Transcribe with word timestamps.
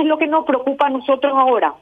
es 0.00 0.06
lo 0.06 0.18
que 0.18 0.26
nos 0.26 0.44
preocupa 0.44 0.86
a 0.86 0.90
nosotros 0.90 1.32
ahora? 1.34 1.74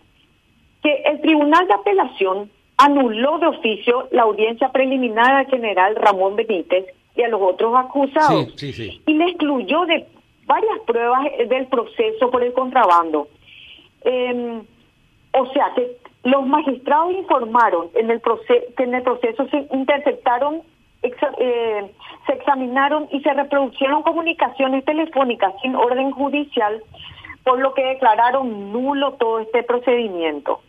Que 0.82 1.02
el 1.06 1.20
Tribunal 1.20 1.66
de 1.66 1.74
Apelación 1.74 2.50
anuló 2.76 3.38
de 3.38 3.46
oficio 3.46 4.08
la 4.10 4.22
audiencia 4.22 4.70
preliminar 4.70 5.32
al 5.32 5.46
general 5.46 5.96
Ramón 5.96 6.36
Benítez 6.36 6.86
y 7.16 7.22
a 7.22 7.28
los 7.28 7.40
otros 7.40 7.74
acusados 7.76 8.54
y 8.62 9.14
le 9.14 9.24
excluyó 9.26 9.86
de 9.86 10.06
varias 10.46 10.80
pruebas 10.86 11.24
del 11.48 11.66
proceso 11.66 12.30
por 12.30 12.42
el 12.42 12.52
contrabando. 12.52 13.28
Em, 14.02 14.62
o 15.32 15.46
sea 15.52 15.72
que 15.74 15.96
los 16.24 16.46
magistrados 16.46 17.12
informaron 17.14 17.88
en 17.94 18.10
el 18.10 18.20
proceso 18.20 18.66
que 18.76 18.82
en 18.84 18.94
el 18.94 19.02
proceso 19.02 19.46
se 19.48 19.66
interceptaron, 19.72 20.62
eh, 21.02 21.90
se 22.26 22.32
examinaron 22.32 23.08
y 23.10 23.20
se 23.20 23.32
reproducieron 23.32 24.02
comunicaciones 24.02 24.84
telefónicas 24.84 25.54
sin 25.62 25.76
orden 25.76 26.10
judicial, 26.10 26.82
por 27.44 27.60
lo 27.60 27.74
que 27.74 27.84
declararon 27.84 28.72
nulo 28.72 29.12
todo 29.12 29.40
este 29.40 29.62
procedimiento. 29.62 30.62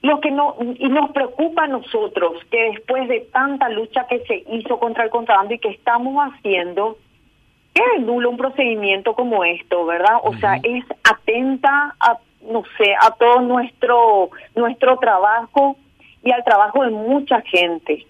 Lo 0.00 0.20
que 0.20 0.32
no 0.32 0.56
y 0.58 0.88
nos 0.88 1.12
preocupa 1.12 1.64
a 1.64 1.68
nosotros 1.68 2.32
que 2.50 2.72
después 2.72 3.08
de 3.08 3.20
tanta 3.32 3.68
lucha 3.68 4.06
que 4.08 4.20
se 4.26 4.42
hizo 4.50 4.80
contra 4.80 5.04
el 5.04 5.10
contrabando 5.10 5.54
y 5.54 5.60
que 5.60 5.68
estamos 5.68 6.16
haciendo, 6.16 6.98
es 7.74 8.02
nulo 8.02 8.30
un 8.30 8.36
procedimiento 8.36 9.14
como 9.14 9.44
esto, 9.44 9.86
¿verdad? 9.86 10.16
O 10.24 10.34
sea, 10.38 10.56
es 10.62 10.84
atenta 11.04 11.94
a 12.00 12.18
no 12.42 12.64
sé, 12.76 12.94
a 13.00 13.12
todo 13.12 13.40
nuestro 13.42 14.30
nuestro 14.56 14.96
trabajo 14.96 15.76
y 16.24 16.32
al 16.32 16.42
trabajo 16.42 16.82
de 16.82 16.90
mucha 16.90 17.40
gente. 17.42 18.04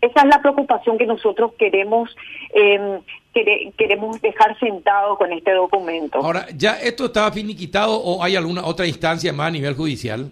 Esa 0.00 0.22
es 0.22 0.26
la 0.26 0.40
preocupación 0.40 0.98
que 0.98 1.06
nosotros 1.06 1.52
queremos 1.56 2.14
eh, 2.54 3.00
queremos 3.32 4.20
dejar 4.20 4.58
sentado 4.58 5.16
con 5.16 5.32
este 5.32 5.52
documento. 5.52 6.18
Ahora, 6.18 6.46
¿ya 6.54 6.80
esto 6.80 7.06
estaba 7.06 7.32
finiquitado 7.32 7.94
o 7.94 8.22
hay 8.22 8.36
alguna 8.36 8.64
otra 8.64 8.86
instancia 8.86 9.32
más 9.32 9.48
a 9.48 9.50
nivel 9.50 9.74
judicial? 9.74 10.30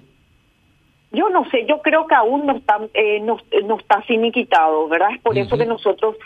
Yo 1.13 1.29
no 1.29 1.49
sé, 1.51 1.67
yo 1.67 1.83
creo 1.83 2.07
que 2.07 2.15
aún 2.15 2.47
no 2.47 2.57
está, 2.57 2.79
eh, 2.95 3.21
no, 3.21 3.39
no, 3.65 3.79
está 3.79 4.01
finiquitado, 4.03 4.87
¿verdad? 4.89 5.09
Es 5.15 5.21
por 5.21 5.37
eso 5.37 5.59
que 5.59 5.67
nosotros 5.67 6.17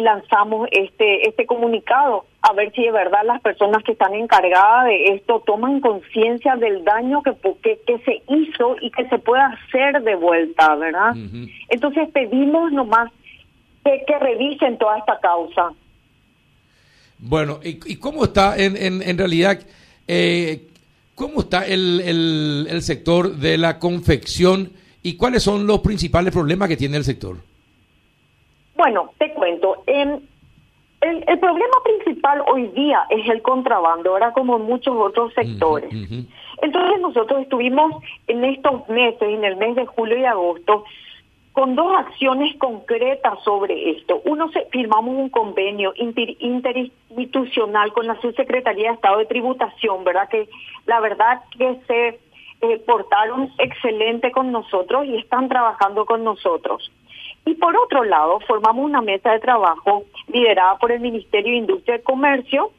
lanzamos 0.00 0.68
este 0.72 1.28
este 1.28 1.46
comunicado 1.46 2.24
a 2.42 2.52
ver 2.52 2.72
si 2.72 2.82
de 2.82 2.90
verdad 2.90 3.20
las 3.24 3.40
personas 3.40 3.82
que 3.84 3.92
están 3.92 4.12
encargadas 4.12 4.86
de 4.86 5.04
esto 5.14 5.40
toman 5.46 5.80
conciencia 5.80 6.56
del 6.56 6.84
daño 6.84 7.22
que, 7.22 7.32
que, 7.62 7.78
que 7.86 7.98
se 8.00 8.22
hizo 8.28 8.76
y 8.80 8.90
que 8.90 9.08
se 9.08 9.18
pueda 9.18 9.46
hacer 9.46 10.02
de 10.02 10.16
vuelta, 10.16 10.74
¿verdad? 10.74 11.14
Entonces 11.68 12.08
pedimos 12.10 12.72
nomás 12.72 13.12
que, 13.88 14.04
que 14.06 14.18
revisen 14.18 14.76
toda 14.78 14.98
esta 14.98 15.18
causa. 15.20 15.72
Bueno, 17.18 17.58
¿y, 17.62 17.96
cómo 17.96 18.24
está 18.24 18.56
en, 18.56 18.76
en, 18.76 19.02
en 19.02 19.18
realidad 19.18 19.58
eh, 20.06 20.68
¿Cómo 21.18 21.40
está 21.40 21.66
el, 21.66 22.00
el, 22.70 22.80
sector 22.82 23.34
de 23.34 23.58
la 23.58 23.80
confección 23.80 24.70
y 25.02 25.16
cuáles 25.16 25.42
son 25.42 25.66
los 25.66 25.80
principales 25.80 26.32
problemas 26.32 26.68
que 26.68 26.76
tiene 26.76 26.96
el 26.96 27.02
sector? 27.02 27.38
Bueno, 28.76 29.10
te 29.18 29.34
cuento. 29.34 29.82
el, 29.88 30.22
el, 31.00 31.38
problema 31.40 31.74
principal 31.82 32.40
hoy 32.46 32.68
día 32.68 33.00
es 33.10 33.28
el 33.28 33.42
contrabando, 33.42 34.10
ahora 34.10 34.32
como 34.32 34.58
en 34.58 34.62
muchos 34.62 34.94
otros 34.96 35.34
sectores. 35.34 35.90
Entonces 35.92 37.00
nosotros 37.00 37.42
estuvimos 37.42 38.00
en 38.28 38.44
estos 38.44 38.88
meses, 38.88 39.20
en 39.22 39.44
el 39.44 39.56
mes 39.56 39.74
de 39.74 39.86
julio 39.86 40.18
y 40.18 40.24
agosto, 40.24 40.84
con 41.58 41.74
dos 41.74 41.90
acciones 41.98 42.56
concretas 42.58 43.42
sobre 43.42 43.90
esto. 43.90 44.22
Uno, 44.26 44.48
firmamos 44.70 45.16
un 45.16 45.28
convenio 45.28 45.92
interinstitucional 45.96 47.92
con 47.92 48.06
la 48.06 48.14
Subsecretaría 48.20 48.90
de 48.90 48.94
Estado 48.94 49.18
de 49.18 49.26
Tributación, 49.26 50.04
¿verdad? 50.04 50.28
Que 50.28 50.48
la 50.86 51.00
verdad 51.00 51.42
que 51.58 51.80
se 51.88 52.20
eh, 52.60 52.78
portaron 52.86 53.50
excelente 53.58 54.30
con 54.30 54.52
nosotros 54.52 55.04
y 55.06 55.16
están 55.16 55.48
trabajando 55.48 56.06
con 56.06 56.22
nosotros. 56.22 56.92
Y 57.44 57.54
por 57.54 57.76
otro 57.76 58.04
lado, 58.04 58.38
formamos 58.46 58.84
una 58.84 59.00
mesa 59.00 59.32
de 59.32 59.40
trabajo 59.40 60.04
liderada 60.28 60.76
por 60.78 60.92
el 60.92 61.00
Ministerio 61.00 61.50
de 61.50 61.58
Industria 61.58 61.96
y 61.96 62.02
Comercio 62.02 62.70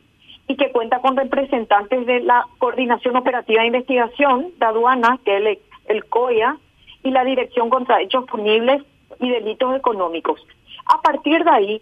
y 0.47 0.55
que 0.55 0.71
cuenta 0.71 1.01
con 1.01 1.17
representantes 1.17 2.05
de 2.05 2.21
la 2.21 2.45
Coordinación 2.59 3.17
Operativa 3.17 3.59
de 3.59 3.67
Investigación 3.67 4.53
de 4.57 4.65
Aduanas, 4.65 5.19
que 5.25 5.35
es 5.35 5.45
el, 5.45 5.59
el 5.89 6.05
COIA, 6.05 6.55
y 7.03 7.11
la 7.11 7.23
Dirección 7.23 7.69
contra 7.69 8.01
Hechos 8.01 8.25
Punibles 8.25 8.83
y 9.19 9.29
Delitos 9.29 9.75
Económicos. 9.75 10.45
A 10.85 11.01
partir 11.01 11.43
de 11.43 11.49
ahí 11.49 11.81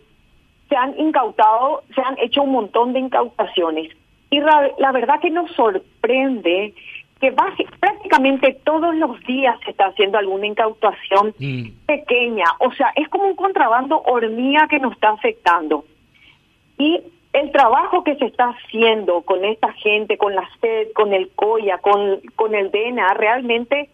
se 0.70 0.76
han 0.76 0.98
incautado, 1.00 1.84
se 1.96 2.02
han 2.02 2.18
hecho 2.20 2.44
un 2.44 2.52
montón 2.52 2.94
de 2.94 3.00
incautaciones. 3.00 3.90
Y 4.30 4.40
la, 4.40 4.92
verdad 4.92 5.20
que 5.22 5.30
nos 5.30 5.50
sorprende 5.52 6.74
que 7.22 7.34
prácticamente 7.80 8.58
todos 8.64 8.94
los 8.96 9.20
días 9.22 9.58
se 9.64 9.72
está 9.72 9.88
haciendo 9.88 10.18
alguna 10.18 10.48
incautación 10.48 11.34
mm. 11.40 11.70
pequeña. 11.86 12.46
O 12.60 12.72
sea, 12.74 12.92
es 12.96 13.08
como 13.08 13.26
un 13.26 13.36
contrabando 13.36 14.02
hormiga 14.02 14.68
que 14.68 14.80
nos 14.80 14.94
está 14.94 15.10
afectando. 15.10 15.86
Y 16.78 17.02
el 17.34 17.52
trabajo 17.52 18.04
que 18.04 18.16
se 18.16 18.26
está 18.26 18.50
haciendo 18.50 19.22
con 19.22 19.46
esta 19.46 19.72
gente, 19.74 20.18
con 20.18 20.36
la 20.36 20.48
SED, 20.60 20.92
con 20.94 21.14
el 21.14 21.30
COIA, 21.30 21.78
con, 21.80 22.20
con 22.36 22.54
el 22.54 22.70
DNA, 22.70 23.14
realmente 23.14 23.90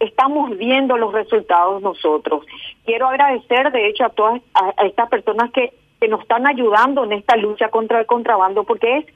estamos 0.00 0.56
viendo 0.56 0.96
los 0.96 1.12
resultados 1.12 1.82
nosotros. 1.82 2.44
Quiero 2.84 3.08
agradecer, 3.08 3.72
de 3.72 3.88
hecho, 3.88 4.04
a 4.04 4.10
todas 4.10 4.40
a, 4.54 4.84
estas 4.84 5.08
personas 5.08 5.50
que, 5.52 5.72
que 6.00 6.08
nos 6.08 6.22
están 6.22 6.46
ayudando 6.46 7.04
en 7.04 7.12
esta 7.12 7.36
lucha 7.36 7.68
contra 7.68 8.00
el 8.00 8.06
contrabando, 8.06 8.64
porque 8.64 8.98
es 8.98 9.06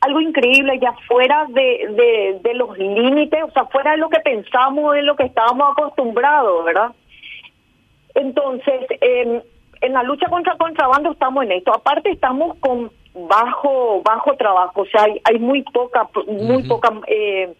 algo 0.00 0.20
increíble 0.20 0.78
ya 0.80 0.92
fuera 1.08 1.46
de, 1.48 2.40
de, 2.42 2.54
los 2.54 2.76
límites, 2.78 3.42
o 3.42 3.50
sea, 3.50 3.64
fuera 3.66 3.92
de 3.92 3.96
lo 3.96 4.08
que 4.08 4.20
pensamos, 4.20 4.94
de 4.94 5.02
lo 5.02 5.16
que 5.16 5.24
estábamos 5.24 5.72
acostumbrados, 5.72 6.64
¿verdad? 6.64 6.92
Entonces, 8.14 8.86
en 9.00 9.92
la 9.92 10.02
lucha 10.02 10.26
contra 10.28 10.52
el 10.52 10.58
contrabando 10.58 11.12
estamos 11.12 11.44
en 11.44 11.52
esto. 11.52 11.74
Aparte 11.74 12.10
estamos 12.10 12.56
con 12.58 12.90
bajo 13.16 14.02
bajo 14.02 14.36
trabajo, 14.36 14.82
o 14.82 14.86
sea, 14.86 15.04
hay, 15.04 15.20
hay 15.24 15.38
muy 15.38 15.62
poca 15.62 16.08
muy 16.26 16.62
poca 16.64 16.92
eh, 17.06 17.54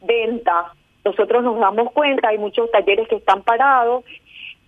venta 0.00 0.72
nosotros 1.04 1.42
nos 1.42 1.58
damos 1.58 1.92
cuenta, 1.92 2.28
hay 2.28 2.38
muchos 2.38 2.70
talleres 2.70 3.08
que 3.08 3.16
están 3.16 3.42
parados. 3.42 4.04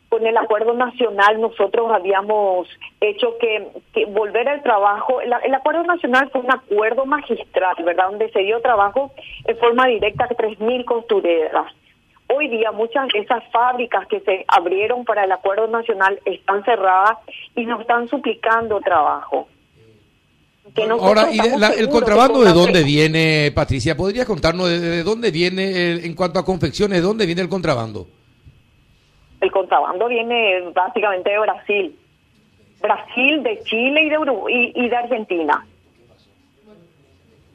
Con 0.08 0.26
el 0.26 0.36
acuerdo 0.36 0.74
nacional 0.74 1.40
nosotros 1.40 1.90
habíamos 1.90 2.68
hecho 3.00 3.36
que, 3.38 4.06
volver 4.08 4.48
al 4.48 4.62
trabajo, 4.62 5.20
el, 5.20 5.32
acuerdo 5.54 5.82
nacional 5.82 6.30
fue 6.30 6.42
un 6.42 6.52
acuerdo 6.52 7.04
magistral, 7.04 7.74
¿verdad? 7.84 8.10
Donde 8.10 8.30
se 8.30 8.40
dio 8.40 8.60
trabajo 8.60 9.12
en 9.44 9.56
forma 9.58 9.86
directa 9.86 10.24
a 10.24 10.28
3.000 10.28 10.84
costureras. 10.84 11.66
Hoy 12.32 12.48
día 12.48 12.72
muchas 12.72 13.08
de 13.08 13.20
esas 13.20 13.44
fábricas 13.50 14.06
que 14.06 14.20
se 14.20 14.44
abrieron 14.48 15.04
para 15.04 15.24
el 15.24 15.32
acuerdo 15.32 15.66
nacional 15.66 16.18
están 16.24 16.64
cerradas 16.64 17.18
y 17.54 17.66
nos 17.66 17.80
están 17.80 18.08
suplicando 18.08 18.80
trabajo. 18.80 19.48
Ahora, 20.76 21.30
¿y 21.30 21.38
el 21.38 21.88
contrabando 21.88 22.40
de 22.40 22.52
dónde 22.52 22.82
viene, 22.82 23.52
Patricia? 23.54 23.96
¿Podría 23.96 24.24
contarnos 24.24 24.68
de, 24.68 25.04
dónde 25.04 25.30
viene, 25.30 26.04
en 26.04 26.14
cuanto 26.14 26.40
a 26.40 26.44
confecciones, 26.44 26.98
de 26.98 27.06
dónde 27.06 27.26
viene 27.26 27.42
el 27.42 27.48
contrabando? 27.48 28.06
El 29.40 29.52
contrabando 29.52 30.08
viene 30.08 30.62
básicamente 30.74 31.30
de 31.30 31.38
Brasil. 31.38 31.98
Brasil, 32.80 33.42
de 33.42 33.60
Chile 33.62 34.02
y 34.02 34.08
de, 34.10 34.18
Uruguay, 34.18 34.72
y, 34.74 34.88
de 34.88 34.96
Argentina. 34.96 35.64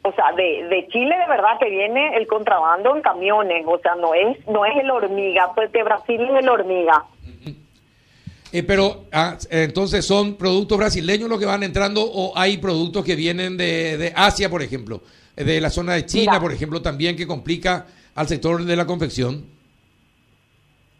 O 0.01 0.11
sea, 0.13 0.31
de, 0.31 0.67
de 0.69 0.87
Chile 0.87 1.15
de 1.17 1.27
verdad 1.27 1.59
que 1.59 1.69
viene 1.69 2.15
el 2.15 2.25
contrabando 2.25 2.95
en 2.95 3.01
camiones, 3.01 3.65
o 3.67 3.77
sea, 3.79 3.95
no 3.95 4.13
es 4.13 4.47
no 4.47 4.65
es 4.65 4.77
el 4.77 4.89
hormiga, 4.89 5.51
pues 5.53 5.71
de 5.73 5.83
Brasil 5.83 6.21
es 6.21 6.39
el 6.39 6.49
hormiga. 6.49 7.03
Eh, 8.51 8.63
pero 8.63 9.05
ah, 9.11 9.37
entonces 9.51 10.05
son 10.05 10.35
productos 10.35 10.77
brasileños 10.77 11.29
los 11.29 11.39
que 11.39 11.45
van 11.45 11.61
entrando 11.63 12.01
o 12.01 12.33
hay 12.35 12.57
productos 12.57 13.05
que 13.05 13.15
vienen 13.15 13.57
de, 13.57 13.97
de 13.97 14.13
Asia, 14.15 14.49
por 14.49 14.63
ejemplo, 14.63 15.01
de 15.35 15.61
la 15.61 15.69
zona 15.69 15.93
de 15.93 16.05
China, 16.05 16.39
por 16.39 16.51
ejemplo, 16.51 16.81
también 16.81 17.15
que 17.15 17.27
complica 17.27 17.85
al 18.15 18.27
sector 18.27 18.63
de 18.63 18.75
la 18.75 18.85
confección. 18.85 19.45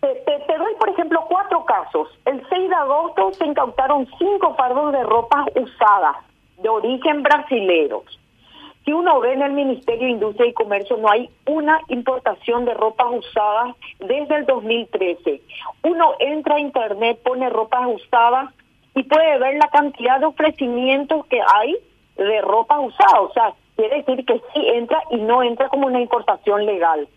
Te, 0.01 0.07
te, 0.25 0.57
doy, 0.57 0.73
por 0.79 0.89
ejemplo, 0.89 1.25
cuatro 1.27 1.65
casos. 1.65 2.07
El 2.25 2.41
6 2.47 2.69
de 2.69 2.75
agosto 2.75 3.31
se 3.38 3.45
incautaron 3.45 4.07
cinco 4.18 4.56
fardos 4.56 4.94
de 4.94 5.03
ropas 5.03 5.47
usadas 5.56 6.18
de 6.62 6.69
origen 6.69 7.23
brasileños 7.23 8.19
si 8.89 8.94
uno 8.94 9.19
ve 9.19 9.33
en 9.33 9.44
el 9.44 9.51
Ministerio 9.51 10.07
de 10.07 10.13
Industria 10.13 10.50
y 10.50 10.53
Comercio, 10.53 10.97
no 10.97 11.12
hay 11.12 11.30
una 11.45 11.80
importación 11.89 12.65
de 12.65 12.74
ropas 12.74 13.06
usadas 13.12 13.75
desde 14.00 14.38
el 14.38 14.47
2013. 14.47 15.41
Uno 15.83 16.13
entra 16.18 16.56
a 16.56 16.59
Internet, 16.59 17.19
pone 17.24 17.51
ropas 17.51 17.86
usadas 17.86 18.51
y 18.95 19.03
puede 19.03 19.38
ver 19.38 19.57
la 19.57 19.68
cantidad 19.68 20.19
de 20.19 20.25
ofrecimientos 20.25 21.24
que 21.27 21.39
hay 21.39 21.75
de 22.18 22.41
ropa 22.41 22.80
usada. 22.80 23.21
O 23.21 23.31
sea, 23.31 23.53
quiere 23.75 23.97
decir 23.97 24.25
que 24.25 24.41
sí 24.56 24.68
entra 24.74 25.03
y 25.12 25.18
no 25.18 25.44
entra 25.44 25.69
como 25.69 25.85
una 25.85 26.01
importación 26.01 26.65
legal. 26.65 27.07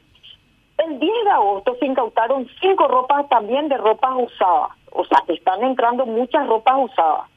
El 0.77 0.99
10 0.99 1.25
de 1.25 1.31
agosto 1.31 1.75
se 1.81 1.87
incautaron 1.87 2.47
cinco 2.61 2.87
ropas 2.87 3.27
también 3.31 3.71
de 3.71 3.79
ropas 3.79 4.11
usadas. 4.19 4.73
O 4.91 5.07
sea, 5.07 5.25
están 5.27 5.63
entrando 5.63 6.05
muchas 6.05 6.47
ropas 6.47 6.75
usadas. 6.81 7.32